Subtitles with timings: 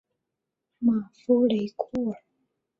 [0.79, 2.23] 马夫雷库尔。